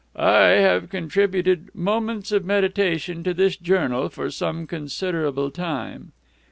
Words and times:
"I 0.15 0.45
have 0.57 0.89
contributed 0.89 1.69
'Moments 1.75 2.31
of 2.31 2.43
Meditation' 2.43 3.23
to 3.23 3.35
this 3.35 3.55
journal 3.55 4.09
for 4.09 4.31
some 4.31 4.65
considerable 4.65 5.51
time." 5.51 6.11